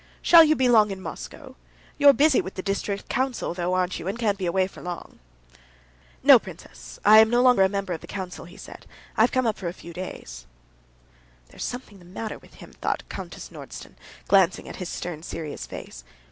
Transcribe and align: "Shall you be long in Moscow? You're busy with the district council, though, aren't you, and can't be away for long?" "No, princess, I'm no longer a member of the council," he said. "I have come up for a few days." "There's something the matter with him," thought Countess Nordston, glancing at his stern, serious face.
"Shall 0.23 0.43
you 0.43 0.55
be 0.55 0.67
long 0.67 0.89
in 0.89 0.99
Moscow? 0.99 1.55
You're 1.99 2.11
busy 2.11 2.41
with 2.41 2.55
the 2.55 2.63
district 2.63 3.07
council, 3.07 3.53
though, 3.53 3.75
aren't 3.75 3.99
you, 3.99 4.07
and 4.07 4.17
can't 4.17 4.39
be 4.39 4.47
away 4.47 4.65
for 4.65 4.81
long?" 4.81 5.19
"No, 6.23 6.39
princess, 6.39 6.97
I'm 7.05 7.29
no 7.29 7.39
longer 7.43 7.61
a 7.61 7.69
member 7.69 7.93
of 7.93 8.01
the 8.01 8.07
council," 8.07 8.45
he 8.45 8.57
said. 8.57 8.87
"I 9.15 9.21
have 9.21 9.31
come 9.31 9.45
up 9.45 9.59
for 9.59 9.67
a 9.67 9.73
few 9.73 9.93
days." 9.93 10.47
"There's 11.49 11.63
something 11.63 11.99
the 11.99 12.05
matter 12.05 12.39
with 12.39 12.55
him," 12.55 12.73
thought 12.81 13.07
Countess 13.09 13.49
Nordston, 13.49 13.93
glancing 14.27 14.67
at 14.67 14.77
his 14.77 14.89
stern, 14.89 15.21
serious 15.21 15.67
face. 15.67 16.03